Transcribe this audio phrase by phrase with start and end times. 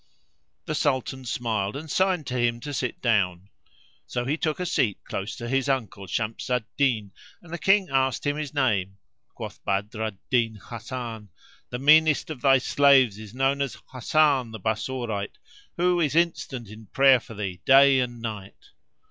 [0.65, 3.49] The Sultan smiled and signed to him to sit down.
[4.07, 7.11] So he took a seat close to his uncle, Shams al Din,
[7.43, 8.97] and the King asked him his name.
[9.35, 11.29] Quoth Badr al Din Hasan,
[11.69, 15.37] "The meanest of thy slaves is known as Hasan the Bassorite,
[15.77, 18.71] who is instant in prayer for thee day and night."